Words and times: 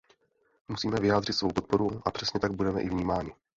Musíme 0.67 0.99
vyjádřit 0.99 1.33
svou 1.33 1.51
podporu 1.51 2.01
a 2.05 2.11
přesně 2.11 2.39
tak 2.39 2.51
budeme 2.55 2.81
i 2.81 2.89
vnímáni. 2.89 3.31